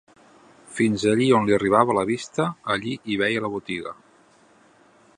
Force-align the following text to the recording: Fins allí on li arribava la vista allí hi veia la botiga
Fins 0.77 1.03
allí 1.11 1.27
on 1.41 1.45
li 1.49 1.55
arribava 1.57 1.97
la 1.99 2.05
vista 2.13 2.49
allí 2.77 2.97
hi 3.13 3.19
veia 3.25 3.45
la 3.47 3.53
botiga 3.59 3.97